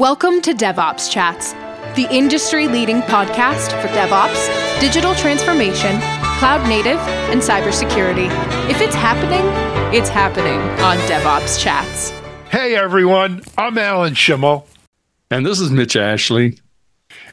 [0.00, 1.52] Welcome to DevOps Chats,
[1.94, 6.00] the industry leading podcast for DevOps, digital transformation,
[6.38, 6.96] cloud native,
[7.28, 8.30] and cybersecurity.
[8.70, 9.44] If it's happening,
[9.94, 12.14] it's happening on DevOps Chats.
[12.48, 14.64] Hey everyone, I'm Alan Shimel.
[15.30, 16.58] And this is Mitch Ashley.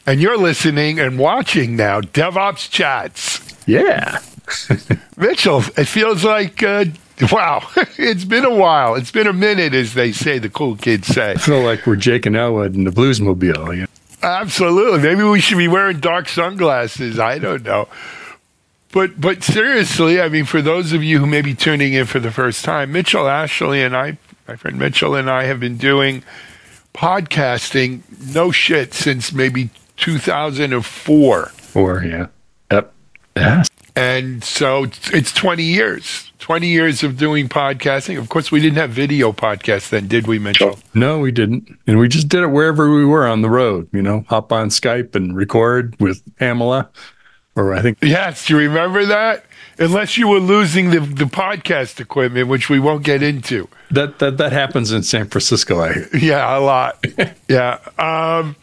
[0.05, 3.39] And you're listening and watching now DevOps Chats.
[3.65, 4.20] Yeah.
[5.18, 6.84] Mitchell, it feels like, uh,
[7.31, 8.95] wow, it's been a while.
[8.95, 11.31] It's been a minute, as they say, the cool kids say.
[11.31, 13.75] I feel like we're Jake and Elwood in the Bluesmobile.
[13.75, 13.88] You know?
[14.21, 14.99] Absolutely.
[14.99, 17.20] Maybe we should be wearing dark sunglasses.
[17.20, 17.88] I don't know.
[18.91, 22.20] But but seriously, I mean, for those of you who may be tuning in for
[22.20, 26.23] the first time, Mitchell Ashley and I, my friend Mitchell and I, have been doing
[26.93, 28.02] podcasting,
[28.34, 31.52] no shit, since maybe 2004.
[31.76, 32.27] Or, yeah.
[32.71, 32.93] Yep.
[33.35, 33.70] Yes.
[33.97, 38.20] And so it's 20 years, 20 years of doing podcasting.
[38.20, 40.77] Of course, we didn't have video podcasts then, did we, Mitchell?
[40.93, 41.67] No, we didn't.
[41.87, 44.70] And we just did it wherever we were on the road, you know, hop on
[44.70, 46.91] Skype and record with Pamela.
[47.55, 47.98] Or I think.
[48.04, 49.45] Yes, do you remember that?
[49.79, 53.67] Unless you were losing the, the podcast equipment, which we won't get into.
[53.89, 56.09] That that that happens in San Francisco, I hear.
[56.13, 57.04] Yeah, a lot.
[57.49, 57.79] yeah.
[57.98, 58.55] Um,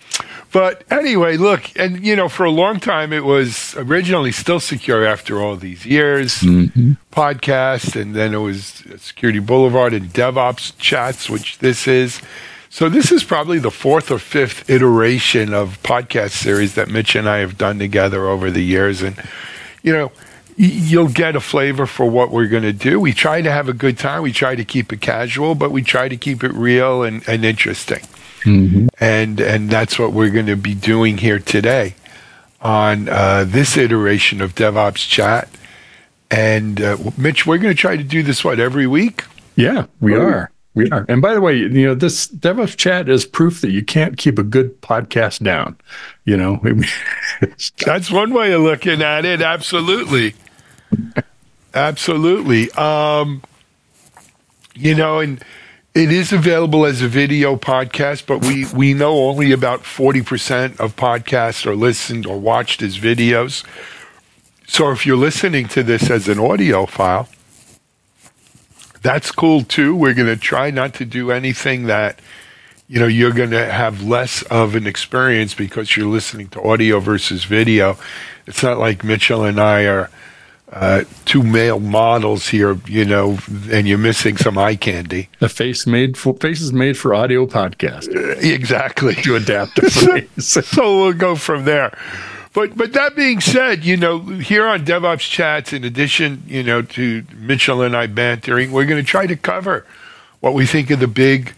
[0.55, 5.05] but anyway, look, and you know, for a long time it was originally still secure
[5.05, 6.93] after all these years, mm-hmm.
[7.11, 12.23] podcast, and then it was Security Boulevard and DevOps chats, which this is.
[12.71, 17.29] So this is probably the fourth or fifth iteration of podcast series that Mitch and
[17.29, 19.21] I have done together over the years, and
[19.83, 20.13] you know,
[20.57, 23.01] you'll get a flavor for what we're going to do.
[23.01, 24.23] We try to have a good time.
[24.23, 27.45] We try to keep it casual, but we try to keep it real and, and
[27.45, 28.03] interesting.
[28.45, 28.89] Mm-hmm.
[29.01, 31.95] And and that's what we're going to be doing here today
[32.61, 35.49] on uh, this iteration of DevOps Chat.
[36.31, 39.25] And uh, Mitch, we're going to try to do this what every week.
[39.57, 40.51] Yeah, we are.
[40.75, 41.07] We are.
[41.09, 44.39] And by the way, you know, this DevOps chat is proof that you can't keep
[44.39, 45.77] a good podcast down.
[46.25, 46.61] You know,
[47.87, 49.41] that's one way of looking at it.
[49.41, 50.35] Absolutely.
[51.75, 52.73] Absolutely.
[52.73, 53.43] Um,
[54.75, 55.43] you know, and
[55.95, 60.97] it is available as a video podcast, but we, we know only about 40% of
[60.97, 63.65] podcasts are listened or watched as videos.
[64.67, 67.29] So if you're listening to this as an audio file,
[69.03, 69.95] that's cool too.
[69.95, 72.19] We're going to try not to do anything that,
[72.89, 76.99] you know, you're going to have less of an experience because you're listening to audio
[76.99, 77.97] versus video.
[78.49, 80.11] It's not like Mitchell and I are
[80.75, 83.39] uh, two male models here, you know,
[83.71, 85.29] and you're missing some eye candy.
[85.39, 88.15] The face made for faces made for audio podcast.
[88.15, 89.15] Uh, exactly.
[89.25, 90.27] To adapt to phrase.
[90.67, 91.97] so we'll go from there.
[92.53, 96.83] But but that being said, you know, here on DevOps Chats, in addition, you know,
[96.83, 99.87] to Mitchell and I bantering, we're going to try to cover
[100.41, 101.55] what we think of the big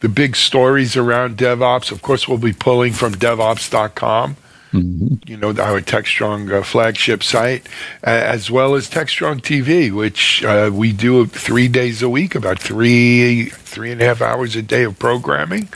[0.00, 1.90] the big stories around DevOps.
[1.90, 4.36] Of course, we'll be pulling from DevOps.com
[4.76, 5.30] Mm-hmm.
[5.30, 7.66] You know, our TechStrong uh, flagship site,
[8.02, 13.46] as well as TechStrong TV, which uh, we do three days a week, about three,
[13.46, 15.68] three and a half hours a day of programming.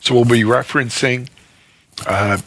[0.00, 1.28] So we'll be referencing
[2.06, 2.38] uh,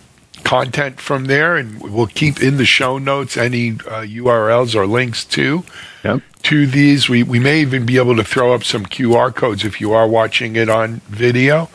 [0.44, 5.25] content from there, and we'll keep in the show notes any URLs uh, or links
[5.25, 5.63] to.
[6.03, 6.22] Yep.
[6.44, 9.81] To these, we, we may even be able to throw up some QR codes if
[9.81, 11.66] you are watching it on video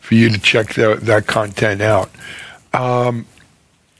[0.00, 2.10] for you to check the, that content out.
[2.72, 3.26] Um,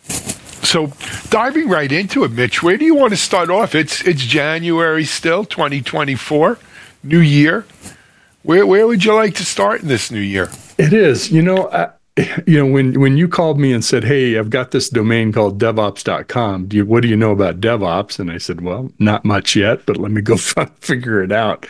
[0.08, 0.92] so
[1.30, 3.74] diving right into it, Mitch, where do you want to start off?
[3.74, 6.58] It's it's January still, 2024,
[7.02, 7.66] new year.
[8.42, 10.50] Where where would you like to start in this new year?
[10.78, 11.30] It is.
[11.30, 11.90] You know, I,
[12.46, 15.58] you know when when you called me and said, "Hey, I've got this domain called
[15.58, 16.66] devops.com.
[16.66, 19.86] Do you what do you know about DevOps?" and I said, "Well, not much yet,
[19.86, 20.36] but let me go
[20.80, 21.66] figure it out."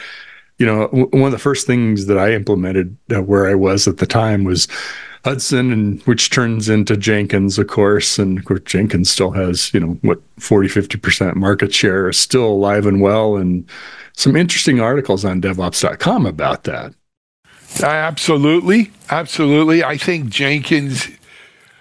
[0.58, 3.98] You know, one of the first things that I implemented uh, where I was at
[3.98, 4.68] the time was
[5.24, 8.18] Hudson, and which turns into Jenkins, of course.
[8.18, 12.46] And of course, Jenkins still has, you know, what 40, 50% market share, is still
[12.46, 13.36] alive and well.
[13.36, 13.68] And
[14.12, 16.94] some interesting articles on DevOps.com about that.
[17.82, 18.90] Absolutely.
[19.10, 19.82] Absolutely.
[19.82, 21.08] I think Jenkins,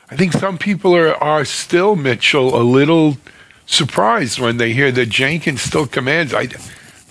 [0.09, 3.17] I think some people are, are still, Mitchell, a little
[3.65, 6.33] surprised when they hear that Jenkins still commands.
[6.33, 6.47] I,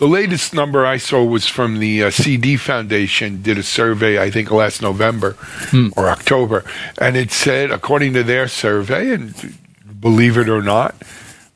[0.03, 4.33] the latest number I saw was from the uh, CD Foundation, did a survey, I
[4.33, 5.91] think last November hmm.
[5.97, 6.65] or October,
[6.99, 9.57] and it said, according to their survey, and
[10.01, 10.99] believe it or not,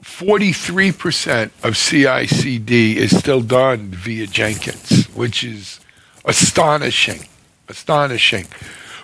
[0.00, 5.80] 43% of CICD is still done via Jenkins, which is
[6.24, 7.26] astonishing.
[7.68, 8.46] Astonishing.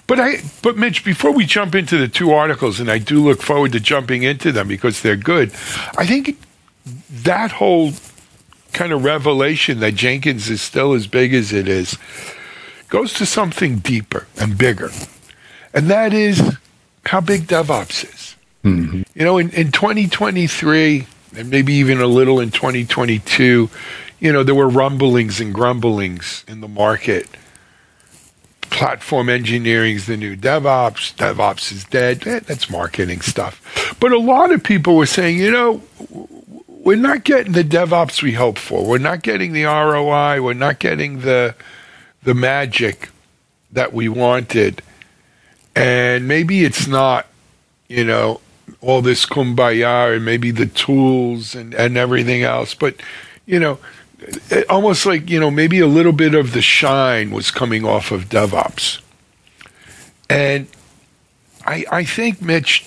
[0.06, 3.42] But I, but Mitch, before we jump into the two articles, and I do look
[3.42, 5.50] forward to jumping into them because they're good.
[5.98, 6.38] I think
[7.10, 7.92] that whole
[8.72, 11.96] kind of revelation that Jenkins is still as big as it is
[12.88, 14.90] goes to something deeper and bigger.
[15.74, 16.58] and that is
[17.06, 18.36] how big DevOps is.
[18.64, 19.04] Mhm.
[19.14, 23.70] You know, in, in 2023, and maybe even a little in 2022,
[24.20, 27.26] you know, there were rumblings and grumblings in the market.
[28.70, 31.14] Platform engineering is the new DevOps.
[31.14, 32.26] DevOps is dead.
[32.26, 33.96] Eh, that's marketing stuff.
[34.00, 35.82] But a lot of people were saying, you know,
[36.82, 38.84] we're not getting the DevOps we hoped for.
[38.84, 40.43] We're not getting the ROI.
[40.43, 41.55] We're not getting the
[42.23, 43.08] the magic
[43.70, 44.82] that we wanted.
[45.75, 47.26] And maybe it's not,
[47.88, 48.40] you know,
[48.81, 52.75] all this kumbaya and maybe the tools and, and everything else.
[52.75, 52.96] But,
[53.46, 53.79] you know,
[54.69, 58.29] almost like, you know, maybe a little bit of the shine was coming off of
[58.29, 59.00] DevOps.
[60.29, 60.67] And
[61.64, 62.87] I, I think, Mitch,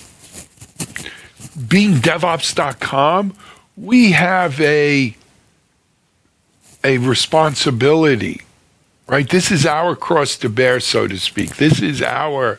[1.68, 3.34] being DevOps.com,
[3.76, 5.16] we have a
[6.84, 8.42] a responsibility,
[9.08, 9.28] right?
[9.28, 11.56] This is our cross to bear, so to speak.
[11.56, 12.58] This is our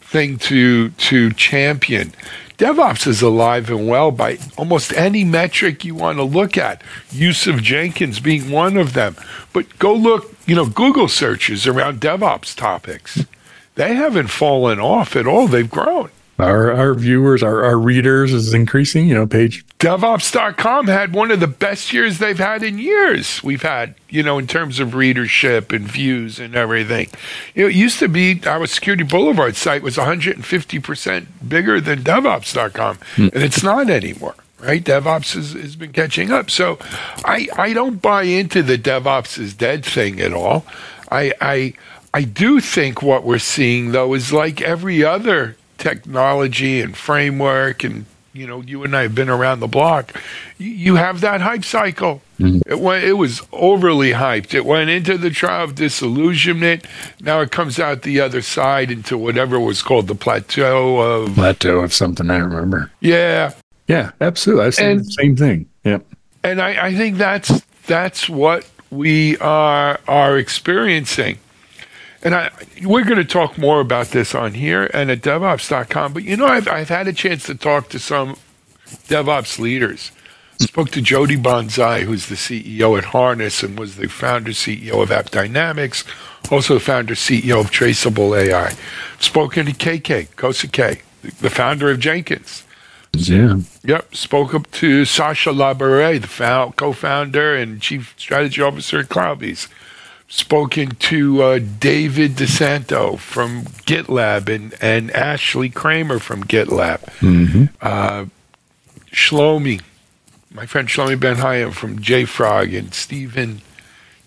[0.00, 2.12] thing to to champion.
[2.58, 6.82] DevOps is alive and well by almost any metric you want to look at.
[7.10, 9.16] Use of Jenkins being one of them.
[9.54, 13.24] But go look, you know, Google searches around DevOps topics.
[13.76, 15.48] They haven't fallen off at all.
[15.48, 16.10] They've grown.
[16.40, 19.08] Our our viewers, our, our readers is increasing.
[19.08, 19.64] You know, page.
[19.78, 23.42] DevOps.com had one of the best years they've had in years.
[23.42, 27.08] We've had, you know, in terms of readership and views and everything.
[27.54, 32.98] You know, it used to be our Security Boulevard site was 150% bigger than DevOps.com,
[33.16, 33.28] hmm.
[33.32, 34.34] and it's not anymore.
[34.58, 36.50] Right, DevOps has, has been catching up.
[36.50, 36.78] So,
[37.24, 40.66] I I don't buy into the DevOps is dead thing at all.
[41.10, 41.72] I I
[42.12, 48.04] I do think what we're seeing though is like every other technology and framework and
[48.32, 50.12] you know you and I have been around the block
[50.58, 52.60] you, have that hype cycle mm-hmm.
[52.70, 56.84] it went it was overly hyped it went into the trial of disillusionment
[57.20, 61.80] now it comes out the other side into whatever was called the plateau of Plateau
[61.80, 62.90] of something I remember.
[63.00, 63.52] yeah
[63.88, 64.66] Yeah, absolutely.
[64.66, 65.66] I said And- the same thing.
[65.84, 66.04] Yep.
[66.44, 71.38] and I, I think that's that's what we are are experiencing.
[72.22, 72.50] And I,
[72.82, 76.12] we're going to talk more about this on here and at DevOps.com.
[76.12, 78.36] But you know, I've I've had a chance to talk to some
[79.08, 80.12] DevOps leaders.
[80.60, 85.08] Spoke to Jyoti Bansal, who's the CEO at Harness and was the founder CEO of
[85.08, 86.04] AppDynamics,
[86.52, 88.74] also founder CEO of Traceable AI.
[89.18, 92.64] Spoken to KK Kohsuke, the founder of Jenkins.
[93.12, 93.60] Yeah.
[93.84, 99.68] Yep, spoke up to Sacha Labourey, the co-founder and chief strategy officer at CloudBees.
[100.32, 107.02] Spoken to uh, David DeSanto from GitLab and, and Ashley Kramer from GitLab.
[107.80, 108.26] Uh,
[109.10, 109.80] Shlomi,
[110.52, 113.60] my friend Shlomi Ben Haim from JFrog and Stephen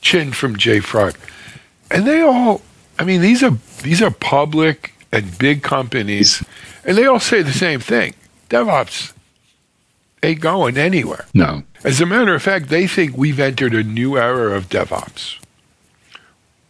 [0.01, 1.15] Chin from JFrog.
[1.89, 2.61] And they all,
[2.99, 6.43] I mean, these are these are public and big companies,
[6.83, 8.13] and they all say the same thing.
[8.49, 9.13] DevOps
[10.21, 11.25] ain't going anywhere.
[11.33, 11.63] No.
[11.85, 15.37] As a matter of fact, they think we've entered a new era of DevOps,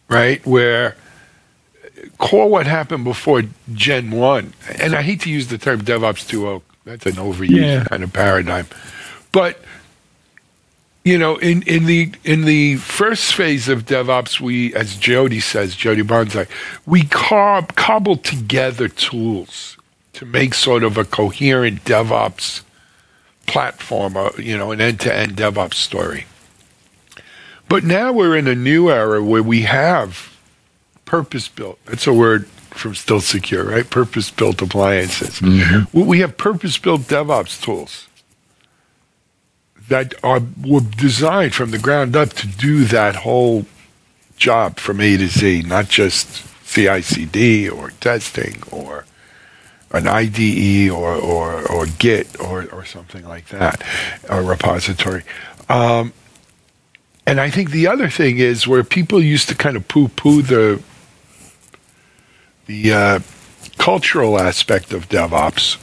[0.08, 0.44] right?
[0.46, 0.96] Where
[2.18, 3.42] call what happened before
[3.72, 7.84] Gen 1, and I hate to use the term DevOps 2.0, that's an overused Yeah.
[7.84, 8.66] kind of paradigm.
[9.32, 9.60] But
[11.04, 15.74] you know, in, in the in the first phase of DevOps, we, as Jyoti says,
[15.76, 16.48] Jyoti Bansal,
[16.86, 19.76] we cob, cobbled together tools
[20.14, 22.62] to make sort of a coherent DevOps
[23.46, 26.24] platform, or, you know, an end-to-end DevOps story.
[27.74, 30.32] But now we're in a new era where we have
[31.06, 31.84] purpose-built.
[31.86, 33.90] That's a word from Still Secure, right?
[33.90, 35.42] Purpose-built appliances.
[35.42, 38.06] We- We have purpose-built DevOps tools
[39.88, 43.66] that are were designed from the ground up to do that whole
[44.36, 49.04] job from A to Z, not just CI/CD or testing or
[49.90, 53.82] an IDE or or, or Git or or something like that,
[54.28, 55.24] a repository.
[55.68, 56.12] Um,
[57.26, 60.82] and I think the other thing is where people used to kind of poo-poo the
[62.66, 63.20] the uh,
[63.78, 65.76] cultural aspect of DevOps.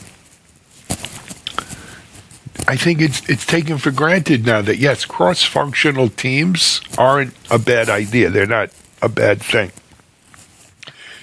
[2.68, 7.90] I think it's it's taken for granted now that yes, cross-functional teams aren't a bad
[7.90, 8.30] idea.
[8.30, 8.70] They're not
[9.02, 9.72] a bad thing.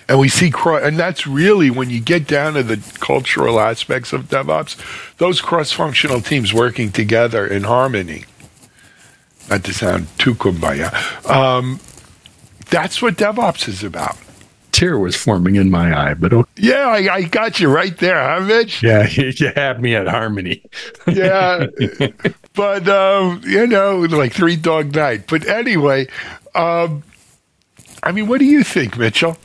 [0.08, 4.12] And we see cross, and that's really when you get down to the cultural aspects
[4.12, 4.76] of DevOps,
[5.18, 8.24] those cross-functional teams working together in harmony.
[9.50, 10.92] Not to sound too kumbaya,
[11.30, 11.80] um,
[12.70, 14.16] that's what DevOps is about.
[14.72, 16.50] Tear was forming in my eye, but okay.
[16.56, 18.82] Yeah, I, I got you right there, huh, Mitch?
[18.82, 20.62] yeah, you had me at Harmony.
[21.06, 21.66] yeah,
[22.54, 25.26] but um, you know, like Three Dog Night.
[25.26, 26.06] But anyway,
[26.54, 27.02] um,
[28.02, 29.36] I mean, what do you think, Mitchell?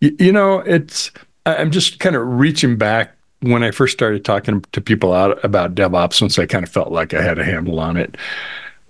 [0.00, 1.10] You, you know, it's
[1.46, 5.74] I'm just kind of reaching back when I first started talking to people out about
[5.74, 8.16] DevOps, once I kind of felt like I had a handle on it,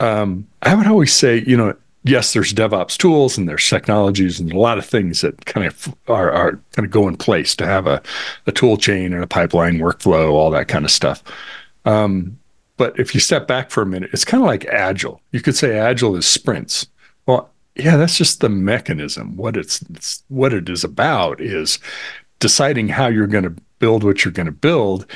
[0.01, 1.75] um, I would always say, you know,
[2.05, 5.95] yes, there's DevOps tools and there's technologies and a lot of things that kind of
[6.09, 8.03] are, are kind of go in place to have a,
[8.47, 11.23] a tool chain and a pipeline workflow, all that kind of stuff.
[11.85, 12.39] Um,
[12.77, 15.21] but if you step back for a minute, it's kind of like agile.
[15.33, 16.87] You could say agile is sprints.
[17.27, 19.37] Well, yeah, that's just the mechanism.
[19.37, 21.79] What it's, it's what it is about is
[22.39, 25.07] deciding how you're going to build what you're going to build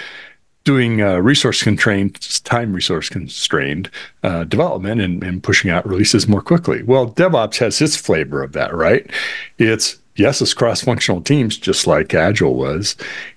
[0.69, 3.91] doing uh, resource constrained, time resource constrained
[4.23, 6.83] uh, development and, and, pushing out releases more quickly.
[6.83, 9.11] Well, DevOps has its flavor of that, right?
[9.57, 12.97] It's yes, it's cross functional teams, just like Agile was.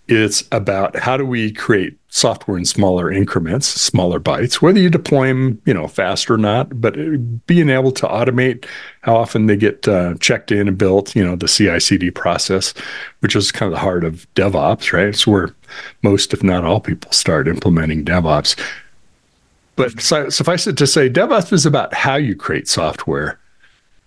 [0.10, 5.28] It's about how do we create software in smaller increments, smaller bytes, whether you deploy
[5.28, 6.94] them, you know, fast or not, but
[7.48, 8.66] being able to automate
[9.02, 12.74] how often they get uh, checked in and built, you know, the CI/CD process,
[13.22, 15.08] which is kind of the heart of DevOps, right?
[15.08, 15.56] It's where
[16.02, 18.60] most, if not all, people start implementing DevOps.
[19.78, 23.40] But suffice it to say, DevOps is about how you create software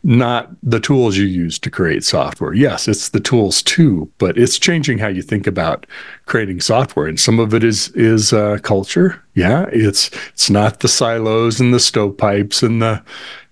[0.04, 2.52] not the tools you use to create software.
[2.52, 5.86] Yes, it's the tools too, but it's changing how you think about
[6.26, 7.06] creating software.
[7.06, 9.20] And some of it is is uh, culture.
[9.34, 13.02] Yeah, it's it's not the silos and the stovepipes and the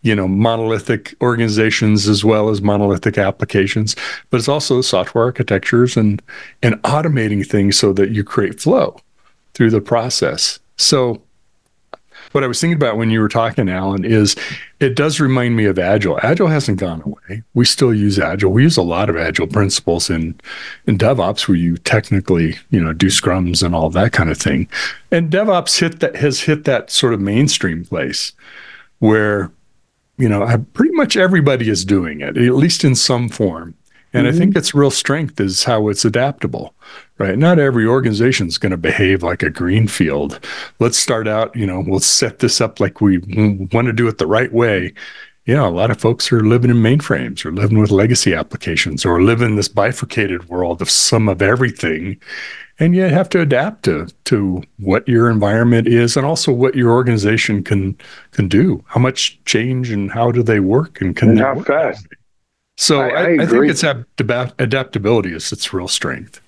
[0.02, 3.96] you know monolithic organizations as well as monolithic applications,
[4.28, 6.20] but it's also software architectures and
[6.62, 8.98] and automating things so that you create flow
[9.54, 10.60] through the process.
[10.76, 11.22] So
[12.32, 14.36] what I was thinking about when you were talking, Alan, is
[14.80, 16.18] it does remind me of Agile.
[16.22, 17.42] Agile hasn't gone away.
[17.54, 18.52] We still use Agile.
[18.52, 20.40] We use a lot of Agile principles in
[20.86, 24.68] in DevOps, where you technically, you know, do scrums and all that kind of thing.
[25.10, 28.32] And DevOps hit that has hit that sort of mainstream place
[28.98, 29.50] where,
[30.16, 33.74] you know, pretty much everybody is doing it, at least in some form.
[34.12, 34.34] And mm-hmm.
[34.34, 34.58] I think mm-hmm.
[34.58, 36.74] its real strength is how it's adaptable,
[37.22, 37.38] right?
[37.38, 40.40] Not every organization is going to behave like a greenfield.
[40.80, 43.18] Let's start out, you know, we'll set this up like we
[43.72, 44.92] want to do it the right way.
[45.44, 49.04] You know, a lot of folks are living in mainframes or living with legacy applications
[49.04, 52.20] or live in this bifurcated world of some of everything.
[52.80, 56.90] And you have to adapt to to what your environment is and also what your
[56.90, 57.96] organization can
[58.32, 58.84] can do.
[58.88, 62.06] How much change and how do they work and can and how fast?
[62.76, 66.40] So I, I, I think it's adaptability is its real strength.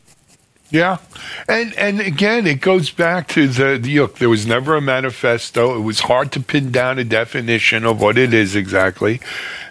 [0.71, 0.99] Yeah,
[1.47, 4.18] and and again, it goes back to the, the look.
[4.18, 5.76] There was never a manifesto.
[5.76, 9.21] It was hard to pin down a definition of what it is exactly,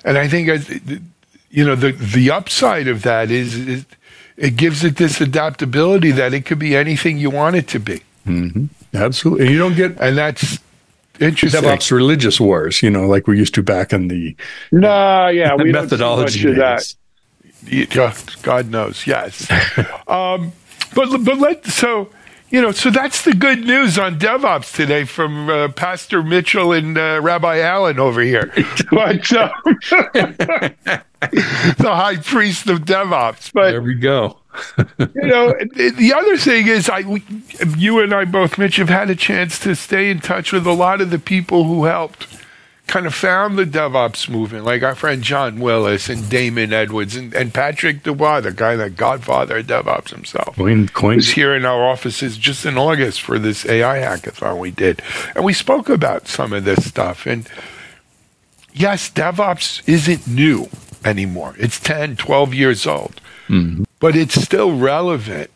[0.05, 0.47] and I think
[1.49, 3.85] you know the the upside of that is, is
[4.37, 8.01] it gives it this adaptability that it could be anything you want it to be.
[8.25, 8.65] Mm-hmm.
[8.95, 10.59] Absolutely, and you don't get and that's
[11.19, 11.61] Interesting.
[11.61, 14.35] DevOps religious wars, you know, like we used to back in the
[14.71, 16.93] no, yeah, we methodology of that.
[17.65, 19.49] Yeah, God knows, yes.
[20.07, 20.51] um,
[20.95, 22.09] but but let so
[22.49, 26.97] you know so that's the good news on DevOps today from uh, Pastor Mitchell and
[26.97, 28.51] uh, Rabbi Alan over here.
[28.91, 29.49] but uh,
[31.31, 33.51] the high priest of DevOps.
[33.53, 34.37] But there we go.
[34.99, 37.23] you know, the other thing is, I, we,
[37.77, 40.73] you and I both, Mitch, have had a chance to stay in touch with a
[40.73, 42.27] lot of the people who helped
[42.87, 47.33] kind of found the DevOps movement, like our friend John Willis and Damon Edwards and,
[47.33, 50.55] and Patrick Debois, the guy that godfather of DevOps himself.
[50.55, 51.15] Coin, coin.
[51.15, 55.01] was here in our offices just in August for this AI hackathon we did.
[55.35, 57.25] And we spoke about some of this stuff.
[57.25, 57.47] And
[58.73, 60.69] yes, DevOps isn't new
[61.05, 61.55] anymore.
[61.57, 63.21] It's 10, 12 years old.
[63.47, 65.49] Mm-hmm but it's still relevant.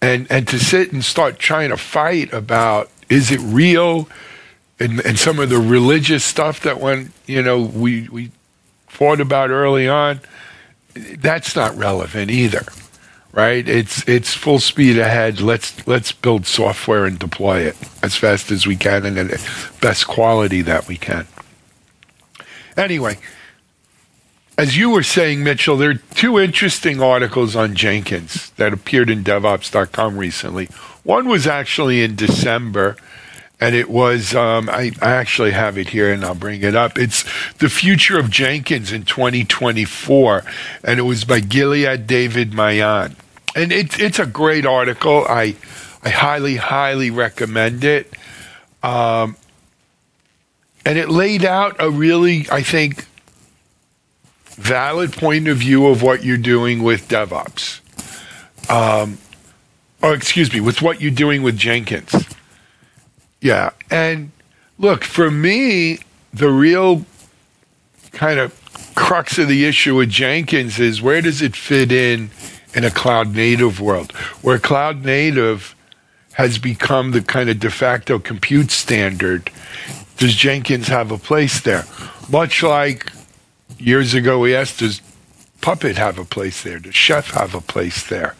[0.00, 4.08] And and to sit and start trying to fight about is it real,
[4.78, 8.30] and and some of the religious stuff that when you know we we
[8.88, 10.20] fought about early on,
[11.18, 12.64] that's not relevant either,
[13.32, 13.68] right?
[13.68, 15.40] It's it's full speed ahead.
[15.40, 19.70] Let's let's build software and deploy it as fast as we can and at the
[19.80, 21.26] best quality that we can.
[22.76, 23.18] Anyway,
[24.56, 29.24] as you were saying, Mitchell, there are two interesting articles on Jenkins that appeared in
[29.24, 30.66] DevOps.com recently.
[31.02, 32.96] One was actually in December,
[33.60, 36.98] and it was, um, I, I, actually have it here and I'll bring it up.
[36.98, 40.44] It's The Future of Jenkins in 2024,
[40.82, 43.16] and it was by Gilead David mayan
[43.54, 45.24] And it, it's a great article.
[45.28, 45.54] I,
[46.02, 48.12] I highly, highly recommend it.
[48.82, 49.36] Um,
[50.84, 53.06] and it laid out a really, I think,
[54.56, 57.80] valid point of view of what you're doing with DevOps.
[58.70, 59.18] Um,
[60.02, 62.26] or excuse me, with what you're doing with Jenkins.
[63.44, 63.70] Yeah.
[63.90, 64.32] And
[64.78, 65.98] look, for me,
[66.32, 67.04] the real
[68.10, 68.58] kind of
[68.94, 72.30] crux of the issue with Jenkins is where does it fit in
[72.74, 75.76] in a cloud native world where cloud native
[76.32, 79.50] has become the kind of de facto compute standard.
[80.16, 81.84] Does Jenkins have a place there?
[82.30, 83.12] Much like
[83.78, 85.02] years ago we asked, does
[85.60, 86.78] Puppet have a place there?
[86.78, 88.34] Does Chef have a place there?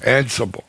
[0.00, 0.64] Ansible.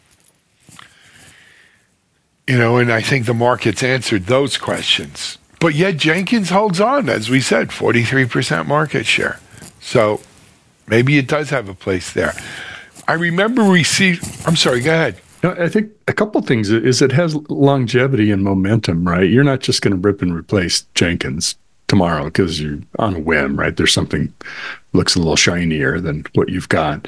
[2.47, 5.37] You know, and I think the market's answered those questions.
[5.59, 9.39] But yet Jenkins holds on, as we said, 43% market share.
[9.79, 10.21] So
[10.87, 12.33] maybe it does have a place there.
[13.07, 15.21] I remember receiving, I'm sorry, go ahead.
[15.43, 19.29] No, I think a couple things is it has longevity and momentum, right?
[19.29, 21.55] You're not just going to rip and replace Jenkins
[21.87, 23.75] tomorrow because you're on a whim, right?
[23.75, 24.33] There's something
[24.93, 27.07] looks a little shinier than what you've got.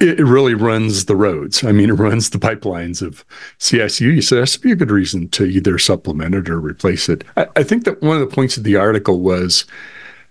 [0.00, 1.64] It, really runs the roads.
[1.64, 3.24] I mean, it runs the pipelines of
[3.58, 4.22] CICD.
[4.24, 7.24] So that's be a good reason to either supplement it or replace it.
[7.36, 9.64] I, I think that one of the points of the article was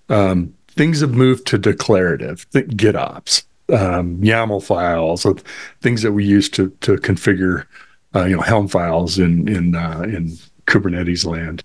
[0.09, 5.25] um, things have moved to declarative, GitOps um, YAML files,
[5.81, 7.65] things that we use to to configure,
[8.15, 11.63] uh, you know, Helm files in in uh, in Kubernetes land,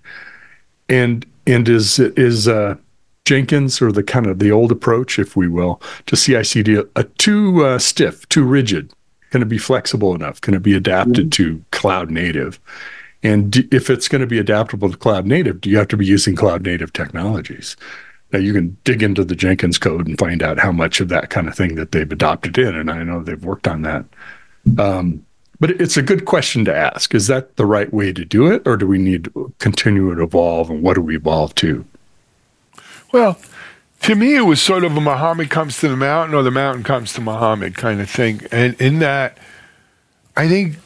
[0.89, 2.75] and and is is uh,
[3.25, 7.63] Jenkins or the kind of the old approach, if we will, to CI/CD a, too
[7.63, 8.93] uh, stiff, too rigid?
[9.29, 10.41] Can it be flexible enough?
[10.41, 11.43] Can it be adapted mm-hmm.
[11.43, 12.59] to cloud native?
[13.23, 15.97] And do, if it's going to be adaptable to cloud native, do you have to
[15.97, 17.77] be using cloud native technologies?
[18.31, 21.29] Now you can dig into the Jenkins code and find out how much of that
[21.29, 24.05] kind of thing that they've adopted in, and I know they've worked on that.
[24.77, 25.25] Um,
[25.59, 28.65] but it's a good question to ask: Is that the right way to do it,
[28.65, 30.69] or do we need to continue to evolve?
[30.69, 31.85] And what do we evolve to?
[33.11, 33.37] Well,
[34.03, 36.83] to me, it was sort of a Muhammad comes to the mountain, or the mountain
[36.83, 38.41] comes to Muhammad kind of thing.
[38.51, 39.37] And in that,
[40.35, 40.77] I think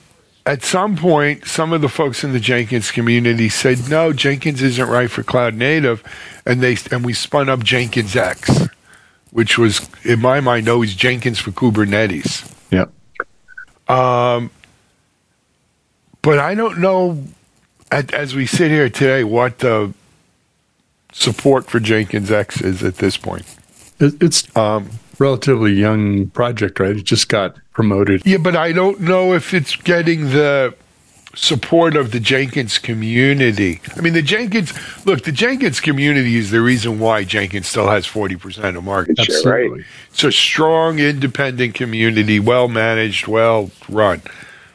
[0.46, 4.88] at some point, some of the folks in the Jenkins community said, "No, Jenkins isn't
[4.88, 6.04] right for cloud native,"
[6.46, 8.68] and they and we spun up Jenkins X,
[9.32, 12.52] which was in my mind always Jenkins for Kubernetes.
[12.72, 12.92] Yep.
[13.90, 14.52] Um,
[16.22, 17.24] but I don't know,
[17.92, 19.94] as we sit here today, what the
[21.16, 23.46] support for Jenkins X is at this point.
[24.00, 26.96] It's um, relatively young project, right?
[26.96, 28.26] It just got promoted.
[28.26, 30.76] Yeah, but I don't know if it's getting the
[31.34, 33.82] support of the Jenkins community.
[33.96, 34.74] I mean, the Jenkins
[35.06, 39.18] look, the Jenkins community is the reason why Jenkins still has forty percent of market
[39.18, 39.36] share.
[39.38, 39.80] Absolutely.
[39.80, 39.88] Right?
[40.12, 44.22] It's a strong, independent community, well managed, well run,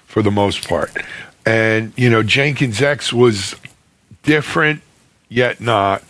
[0.07, 0.97] for the most part.
[1.45, 3.55] And you know, Jenkins X was
[4.23, 4.83] different,
[5.31, 6.03] yet not.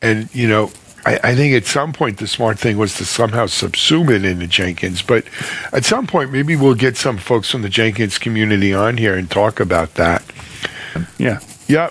[0.00, 0.70] And you know,
[1.04, 4.46] I, I, think at some point the smart thing was to somehow subsume it into
[4.46, 5.02] Jenkins.
[5.02, 5.24] But
[5.72, 9.28] at some point, maybe we'll get some folks from the Jenkins community on here and
[9.28, 10.22] talk about that.
[11.18, 11.40] Yeah.
[11.66, 11.90] Yeah.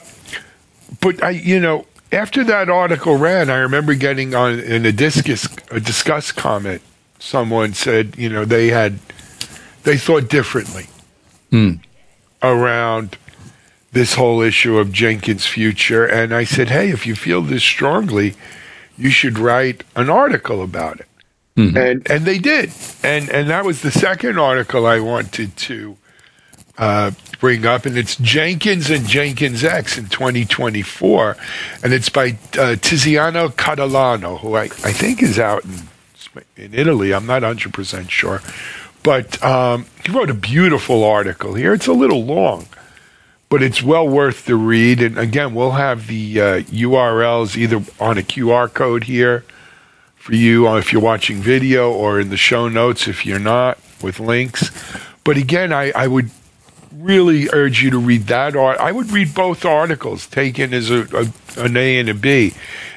[1.02, 5.46] But I, you know, after that article ran, I remember getting on in a Disqus
[5.76, 6.82] a Disqus comment.
[7.20, 9.00] Someone said, you know, they had
[9.84, 10.88] they thought differently
[11.52, 11.80] mm.
[12.42, 13.18] around
[13.92, 18.36] this whole issue of Jenkins' future, and I said, hey, if you feel this strongly
[19.00, 21.08] you should write an article about it.
[21.56, 21.78] Mm-hmm.
[21.78, 22.72] And and they did.
[23.02, 25.98] And and that was the second article I wanted to
[26.78, 31.36] uh, bring up, and it's Jenkins and Jenkins X in 2024,
[31.84, 35.88] and it's by uh, Tiziano Catalano, who I, I think is out in
[36.56, 37.14] in Italy.
[37.14, 38.42] I'm not 100 percent sure,
[39.04, 41.74] but um, he wrote a beautiful article here.
[41.74, 42.68] It's a little long,
[43.50, 45.02] but it's well worth the read.
[45.02, 49.44] And again, we'll have the uh, URLs either on a QR code here
[50.16, 54.20] for you if you're watching video or in the show notes if you're not with
[54.20, 54.72] links.
[55.24, 56.30] But again, I, I would
[56.94, 58.78] really urge you to read that art.
[58.78, 62.54] I would read both articles taken as a, a, an A and a B.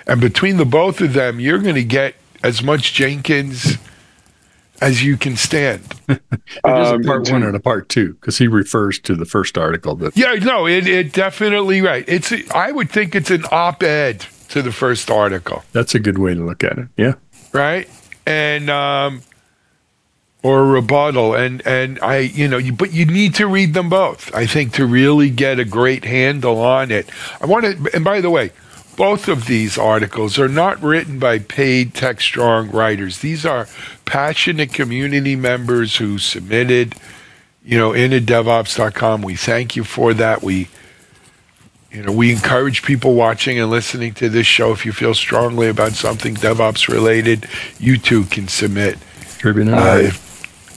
[0.07, 3.79] And between the both of them, you're going to get as much Jenkins
[4.83, 5.95] as you can stand.
[6.09, 9.25] it is um, a part one and a part two because he refers to the
[9.25, 9.95] first article.
[9.95, 12.05] That yeah, no, it, it definitely right.
[12.09, 15.62] It's I would think it's an op-ed to the first article.
[15.73, 16.88] That's a good way to look at it.
[16.97, 17.14] Yeah,
[17.53, 17.88] right,
[18.27, 19.23] and um,
[20.42, 23.88] or a rebuttal, and and I, you know, you, but you need to read them
[23.88, 24.35] both.
[24.35, 27.09] I think to really get a great handle on it.
[27.40, 28.51] I want to, and by the way,
[28.97, 33.19] both of these articles are not written by paid TechStrong writers.
[33.19, 33.69] These are
[34.05, 36.95] passionate community members who submitted,
[37.65, 39.23] you know, into DevOps.com.
[39.23, 40.43] We thank you for that.
[40.43, 40.69] We,
[41.91, 44.73] you know, we encourage people watching and listening to this show.
[44.73, 48.99] If you feel strongly about something DevOps related, you too can submit.
[49.39, 49.71] Tribune.
[49.71, 50.11] Uh,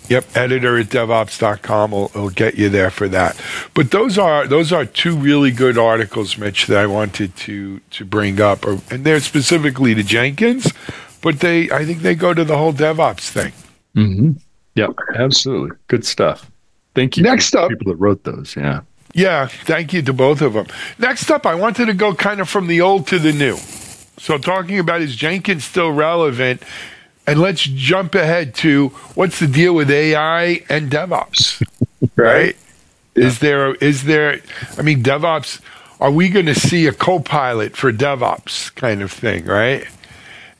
[0.09, 3.39] Yep, editor at devops.com will, will get you there for that.
[3.73, 8.05] But those are those are two really good articles, Mitch, that I wanted to to
[8.05, 10.71] bring up, and they're specifically to Jenkins,
[11.21, 13.53] but they I think they go to the whole DevOps thing.
[13.95, 14.31] Mm-hmm.
[14.75, 16.51] Yep, absolutely, good stuff.
[16.93, 17.23] Thank you.
[17.23, 18.81] Next up, people that wrote those, yeah.
[19.13, 20.67] Yeah, thank you to both of them.
[20.99, 23.55] Next up, I wanted to go kind of from the old to the new.
[24.17, 26.61] So, talking about is Jenkins still relevant?
[27.27, 31.65] And let's jump ahead to what's the deal with AI and DevOps,
[32.15, 32.55] right?
[33.15, 33.25] Yeah.
[33.25, 34.41] Is there is there?
[34.77, 35.61] I mean, DevOps.
[36.01, 39.87] Are we going to see a co-pilot for DevOps kind of thing, right?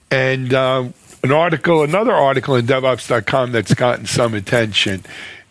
[0.10, 5.04] And um, an article, another article in DevOps.com that's gotten some attention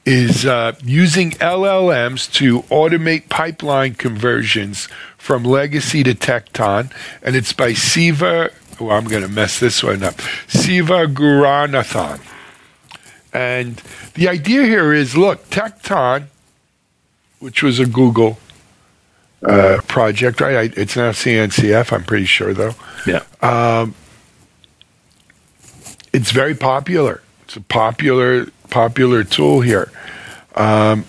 [0.07, 7.73] is uh, using LLMs to automate pipeline conversions from legacy to Tekton, and it's by
[7.73, 8.51] Siva.
[8.81, 10.21] Oh, I'm going to mess this one up.
[10.49, 12.21] Siva Guranathan.
[13.33, 13.83] And
[14.15, 16.27] the idea here is look, Tekton,
[17.41, 18.39] which was a Google
[19.45, 20.77] uh, project, right?
[20.77, 22.75] It's now CNCF, I'm pretty sure, though.
[23.07, 23.25] Yeah.
[23.43, 23.95] Um,
[26.13, 27.23] it's very popular.
[27.43, 29.91] It's a popular popular tool here.
[30.55, 31.05] Um,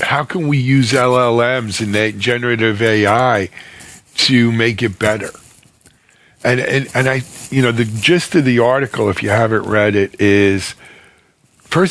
[0.00, 3.50] how can we use LLMs and generative AI
[4.16, 5.30] to make it better?
[6.44, 9.96] And, and and I, you know, the gist of the article, if you haven't read
[9.96, 10.74] it, is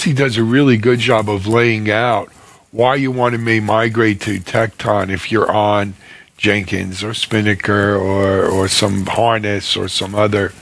[0.03, 2.29] he does a really good job of laying out
[2.71, 5.93] why you want to may migrate to Tekton if you're on
[6.37, 10.53] Jenkins or Spinnaker or or some harness or some other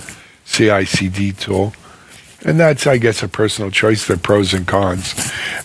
[0.45, 1.73] CI/CD tool.
[2.45, 5.15] And that's, I guess, a personal choice, the pros and cons.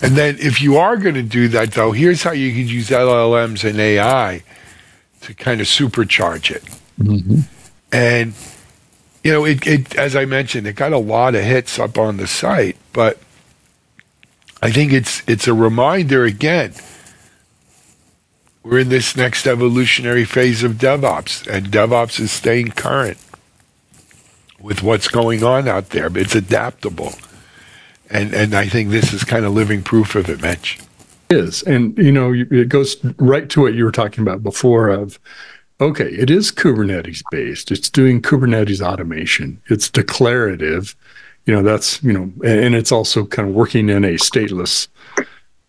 [0.01, 2.89] And then if you are going to do that, though, here's how you could use
[2.89, 4.41] LLMs and AI
[5.21, 6.63] to kind of supercharge it.
[6.99, 7.41] Mm-hmm.
[7.91, 8.33] And,
[9.23, 12.17] you know, it, it, as I mentioned, it got a lot of hits up on
[12.17, 13.19] the site, but
[14.61, 16.73] I think it's it's a reminder again.
[18.63, 23.17] We're in this next evolutionary phase of DevOps, and DevOps is staying current
[24.59, 26.11] with what's going on out there.
[26.11, 27.13] But it's adaptable,
[28.09, 30.79] and and I think this is kind of living proof of it, Mitch.
[31.29, 34.89] It is, and you know, it goes right to what you were talking about before.
[34.89, 35.19] Of
[35.81, 37.71] okay, it is Kubernetes based.
[37.71, 39.61] It's doing Kubernetes automation.
[39.67, 40.95] It's declarative.
[41.45, 44.87] You know, that's you know, and it's also kind of working in a stateless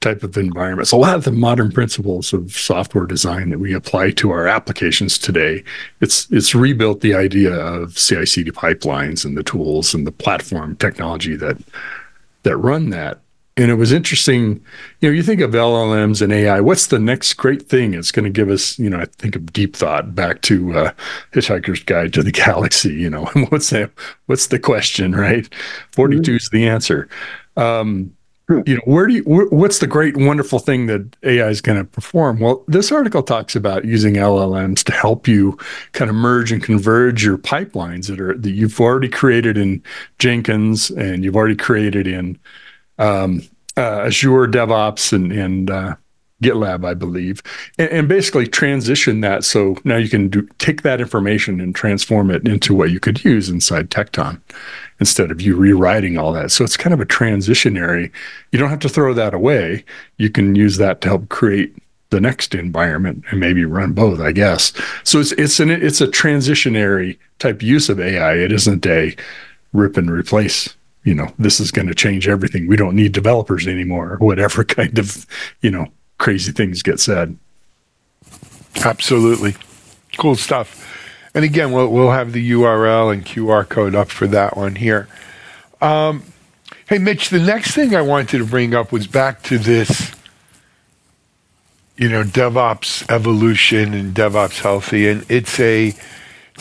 [0.02, 0.88] type of environment.
[0.88, 4.46] So a lot of the modern principles of software design that we apply to our
[4.46, 5.64] applications today,
[6.00, 11.36] it's it's rebuilt the idea of CI/CD pipelines and the tools and the platform technology
[11.36, 11.56] that
[12.42, 13.20] that run that.
[13.62, 14.60] And it was interesting,
[14.98, 18.24] you know, you think of LLMs and AI, what's the next great thing it's going
[18.24, 20.92] to give us, you know, I think of deep thought back to uh,
[21.32, 23.92] Hitchhiker's Guide to the Galaxy, you know, what's that,
[24.26, 25.48] what's the question, right?
[25.92, 26.36] 42 mm-hmm.
[26.38, 27.08] is the answer.
[27.56, 28.16] Um,
[28.66, 31.84] you know where do you what's the great wonderful thing that ai is going to
[31.84, 35.56] perform well this article talks about using llms to help you
[35.92, 39.82] kind of merge and converge your pipelines that are that you've already created in
[40.18, 42.36] jenkins and you've already created in
[42.98, 43.42] um,
[43.76, 45.96] uh, azure devops and and uh,
[46.42, 47.42] GitLab, I believe,
[47.78, 52.30] and, and, basically transition that so now you can do, take that information and transform
[52.30, 54.40] it into what you could use inside Tekton
[54.98, 56.50] instead of you rewriting all that.
[56.50, 58.10] So it's kind of a transitionary.
[58.50, 59.84] You don't have to throw that away.
[60.18, 61.74] You can use that to help create
[62.10, 64.72] the next environment and maybe run both, I guess.
[65.04, 68.34] So it's it's an it's a transitionary type use of AI.
[68.34, 69.16] It isn't a
[69.72, 70.76] rip and replace.
[71.04, 72.66] You know, this is going to change everything.
[72.66, 75.26] We don't need developers anymore, or whatever kind of
[75.60, 75.86] you know
[76.18, 77.36] crazy things get said.
[78.84, 79.56] Absolutely,
[80.16, 80.88] cool stuff.
[81.34, 85.08] And again, we'll we'll have the URL and QR code up for that one here.
[85.80, 86.22] Um,
[86.88, 90.12] hey, Mitch, the next thing I wanted to bring up was back to this,
[91.96, 95.94] you know, DevOps evolution and DevOps healthy, and it's a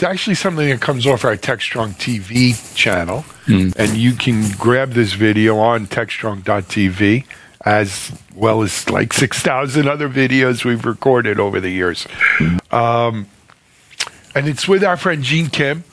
[0.02, 3.76] it's actually something that comes off our TechStrong TV channel, mm.
[3.78, 7.24] and you can grab this video on TechStrong.tv
[7.64, 12.08] as well as like 6,000 other videos we've recorded over the years.
[12.72, 13.28] Um,
[14.34, 15.84] and it's with our friend Gene Kim,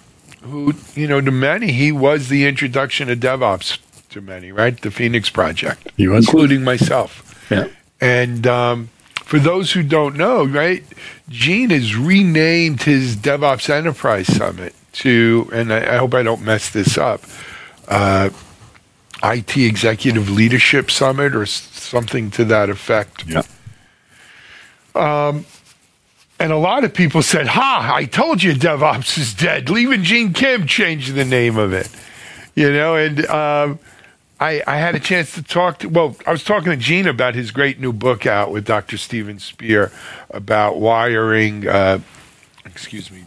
[0.40, 3.76] who, you know, to many, he was the introduction of DevOps
[4.08, 4.80] to many, right?
[4.80, 6.26] The Phoenix Project, he was.
[6.26, 7.46] including myself.
[7.50, 7.68] Yeah.
[8.00, 8.88] And um,
[9.28, 10.82] for those who don't know, right,
[11.28, 16.70] Gene has renamed his DevOps Enterprise Summit to, and I, I hope I don't mess
[16.70, 17.20] this up,
[17.88, 18.30] uh,
[19.22, 23.26] IT Executive Leadership Summit or something to that effect.
[23.26, 23.42] Yeah.
[24.94, 25.44] Um,
[26.40, 29.68] and a lot of people said, Ha, I told you DevOps is dead.
[29.68, 31.90] Leaving Gene Kim changed the name of it.
[32.54, 33.78] You know, and um,
[34.40, 37.34] I, I had a chance to talk to, well, I was talking to Gene about
[37.34, 38.96] his great new book out with Dr.
[38.96, 39.90] Steven Spear
[40.30, 42.00] about wiring, uh,
[42.64, 43.24] excuse me,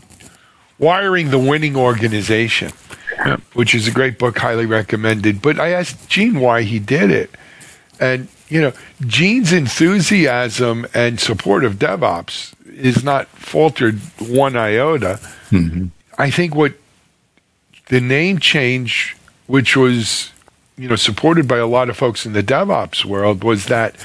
[0.82, 2.72] Wiring the Winning Organization,
[3.18, 3.38] yeah.
[3.54, 5.40] which is a great book, highly recommended.
[5.40, 7.30] But I asked Gene why he did it.
[8.00, 15.20] And, you know, Gene's enthusiasm and support of DevOps is not faltered one iota.
[15.52, 15.88] Mm-hmm.
[16.18, 16.74] I think what
[17.90, 20.31] the name change, which was,
[20.82, 23.96] you know, supported by a lot of folks in the DevOps world, was that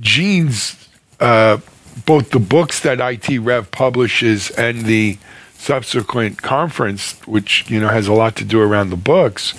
[0.00, 0.88] Gene's
[1.20, 1.58] uh,
[2.06, 5.18] both the books that IT Rev publishes and the
[5.52, 9.52] subsequent conference, which you know has a lot to do around the books,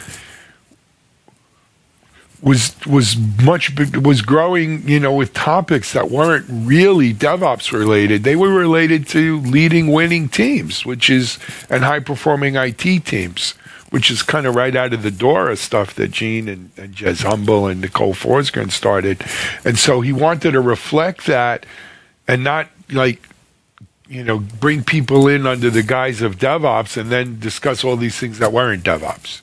[2.42, 8.24] was was much was growing, you know, with topics that weren't really DevOps related.
[8.24, 11.38] They were related to leading winning teams, which is
[11.70, 13.54] and high performing IT teams,
[13.92, 16.96] which is kind of right out of the door of stuff that Gene and, and
[16.96, 19.24] Jez Humble and Nicole Forsgren started.
[19.64, 21.66] And so he wanted to reflect that
[22.28, 23.28] and not like
[24.08, 28.18] you know bring people in under the guise of DevOps and then discuss all these
[28.18, 29.42] things that weren't DevOps.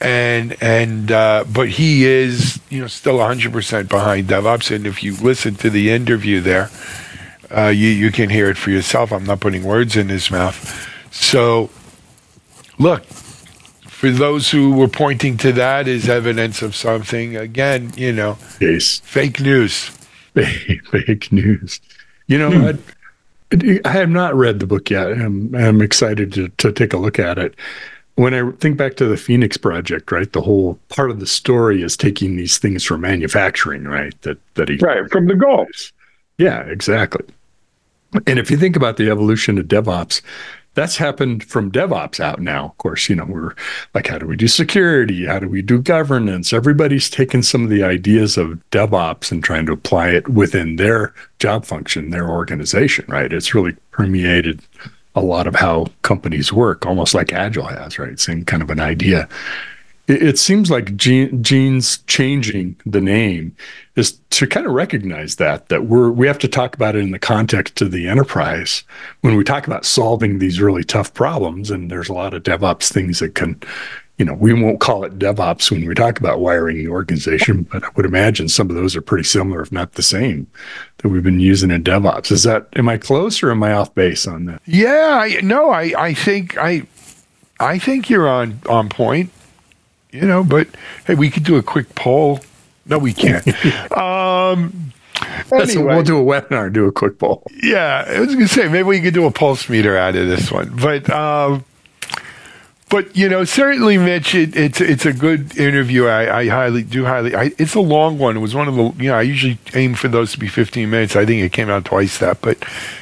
[0.00, 4.74] And and uh, but he is you know still 100% behind DevOps.
[4.74, 6.70] And if you listen to the interview there,
[7.54, 9.12] uh, you you can hear it for yourself.
[9.12, 10.88] I'm not putting words in his mouth.
[11.10, 11.68] So
[12.78, 13.02] look,
[13.98, 19.00] for those who were pointing to that as evidence of something, again, you know, yes.
[19.00, 19.90] fake news.
[20.34, 21.80] fake news.
[22.28, 22.78] You know, hmm.
[23.52, 25.10] I, I, have not read the book yet.
[25.10, 27.56] I'm, I'm excited to, to take a look at it.
[28.14, 31.82] When I think back to the Phoenix Project, right, the whole part of the story
[31.82, 34.14] is taking these things from manufacturing, right?
[34.22, 35.92] That that he right from the goals.
[36.36, 37.24] Yeah, exactly.
[38.26, 40.22] And if you think about the evolution of DevOps,
[40.78, 42.66] that's happened from DevOps out now.
[42.66, 43.54] Of course, you know, we're
[43.94, 45.26] like, how do we do security?
[45.26, 46.52] How do we do governance?
[46.52, 51.12] Everybody's taken some of the ideas of DevOps and trying to apply it within their
[51.38, 53.32] job function, their organization, right?
[53.32, 54.62] It's really permeated
[55.14, 58.18] a lot of how companies work, almost like Agile has, right?
[58.20, 59.28] Same kind of an idea
[60.08, 63.54] it, it seems like Gene, Gene's changing the name
[63.94, 67.12] is to kind of recognize that that we're we have to talk about it in
[67.12, 68.82] the context of the enterprise
[69.20, 71.70] when we talk about solving these really tough problems.
[71.70, 73.60] And there's a lot of DevOps things that can
[74.18, 77.84] you know, we won't call it DevOps when we talk about wiring the organization, but
[77.84, 80.48] I would imagine some of those are pretty similar, if not the same,
[80.96, 82.32] that we've been using in DevOps.
[82.32, 84.60] Is that am I close or am I off base on that?
[84.66, 86.82] Yeah, I, no, I I think I
[87.60, 89.30] I think you're on on point
[90.10, 90.68] you know, but
[91.06, 92.40] hey, we could do a quick poll.
[92.86, 93.46] No, we can't.
[93.92, 94.92] um,
[95.52, 97.42] anyway, we'll do a webinar, do a quick poll.
[97.62, 100.26] Yeah, I was going to say maybe we could do a pulse meter out of
[100.28, 101.64] this one, but um,
[102.88, 106.06] but you know, certainly, Mitch, it, it's it's a good interview.
[106.06, 107.34] I, I highly do highly.
[107.34, 108.36] I, it's a long one.
[108.36, 110.88] It was one of the you know I usually aim for those to be 15
[110.88, 111.14] minutes.
[111.14, 112.56] I think it came out twice that, but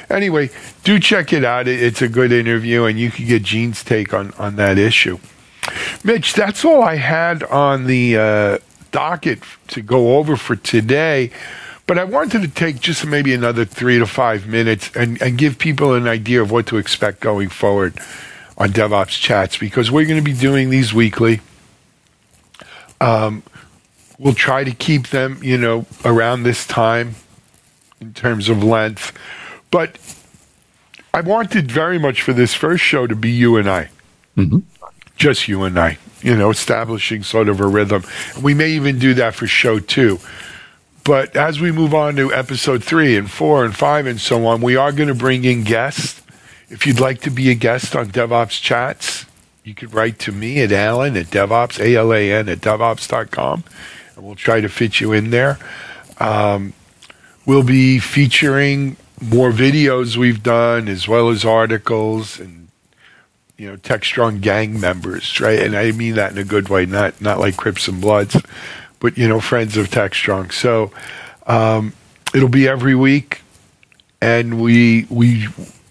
[0.09, 0.49] anyway,
[0.83, 1.69] do check it out.
[1.69, 5.19] It, it's a good interview, and you can get Gene's take on on that issue.
[6.03, 8.57] Mitch, that's all I had on the uh,
[8.91, 11.31] docket to go over for today.
[11.85, 15.57] But I wanted to take just maybe another three to five minutes and, and give
[15.57, 17.97] people an idea of what to expect going forward
[18.57, 21.39] on DevOps chats because we're going to be doing these weekly.
[22.99, 23.43] Um,
[24.19, 27.15] we'll try to keep them, you know, around this time
[28.01, 29.17] in terms of length.
[29.71, 29.97] But
[31.13, 33.89] I wanted very much for this first show to be you and I.
[34.35, 34.59] Mm-hmm
[35.17, 38.03] just you and I, you know, establishing sort of a rhythm.
[38.41, 40.19] We may even do that for show two.
[41.03, 44.61] But as we move on to episode three and four and five and so on,
[44.61, 46.21] we are going to bring in guests.
[46.69, 49.25] If you'd like to be a guest on DevOps Chats,
[49.63, 53.63] you could write to me at Alan at DevOps, A L A N at DevOps.com,
[54.15, 55.57] and we'll try to fit you in there.
[56.19, 56.73] Um,
[57.45, 62.66] we'll be featuring more videos we've done as well as articles and
[63.57, 65.59] you know, Techstrong gang members, right?
[65.59, 68.39] And I mean that in a good way, not not like Crips and Bloods,
[68.99, 70.51] but you know, friends of Tech Strong.
[70.51, 70.91] So
[71.47, 71.93] um,
[72.33, 73.41] it'll be every week,
[74.21, 75.47] and we we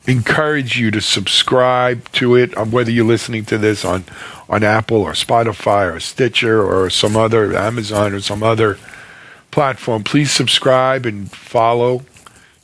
[0.06, 2.56] encourage you to subscribe to it.
[2.56, 4.04] Um, whether you're listening to this on
[4.48, 8.78] on Apple or Spotify or Stitcher or some other Amazon or some other
[9.50, 12.04] platform, please subscribe and follow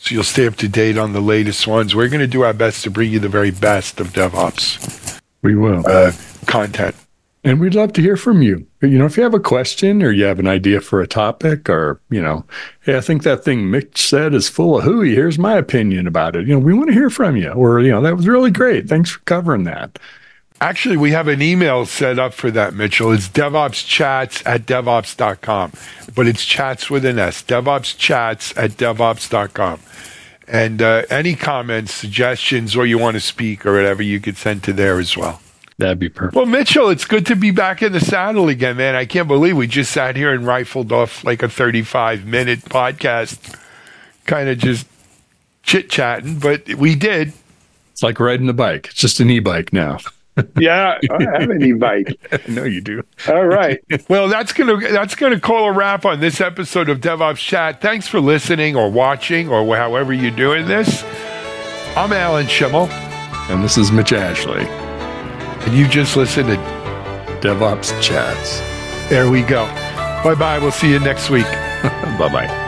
[0.03, 1.95] so you'll stay up to date on the latest ones.
[1.95, 5.21] We're going to do our best to bring you the very best of DevOps.
[5.43, 5.85] We will.
[5.87, 6.11] Uh,
[6.47, 6.97] content.
[7.45, 8.67] And we'd love to hear from you.
[8.81, 11.71] You know, if you have a question or you have an idea for a topic
[11.71, 12.45] or, you know,
[12.81, 15.15] hey, I think that thing Mitch said is full of hooey.
[15.15, 16.49] Here's my opinion about it.
[16.49, 17.51] You know, we want to hear from you.
[17.51, 18.89] Or, you know, that was really great.
[18.89, 20.01] Thanks for covering that.
[20.63, 23.11] Actually, we have an email set up for that, Mitchell.
[23.11, 25.73] It's DevOpsChats at DevOps.com,
[26.15, 27.43] but it's chats with an S.
[27.43, 29.81] DevOpsChats at DevOps.com.
[30.47, 34.63] And uh, any comments, suggestions, or you want to speak or whatever, you could send
[34.63, 35.41] to there as well.
[35.79, 36.37] That'd be perfect.
[36.37, 38.95] Well, Mitchell, it's good to be back in the saddle again, man.
[38.95, 43.59] I can't believe we just sat here and rifled off like a 35 minute podcast,
[44.27, 44.87] kind of just
[45.65, 47.33] chit chatting, but we did.
[47.91, 48.87] It's like riding a bike.
[48.93, 49.99] It's just an e bike now.
[50.59, 52.17] yeah, I have an e-bike.
[52.33, 53.03] I know you do.
[53.29, 53.81] All right.
[54.09, 57.81] well, that's gonna that's gonna call a wrap on this episode of DevOps Chat.
[57.81, 61.03] Thanks for listening or watching or however you're doing this.
[61.97, 62.89] I'm Alan Shimel,
[63.51, 66.57] and this is Mitch Ashley, and you just listened to
[67.43, 68.61] DevOps Chats.
[69.11, 69.67] There we go.
[70.25, 70.59] Bye bye.
[70.59, 71.45] We'll see you next week.
[71.45, 72.62] bye bye.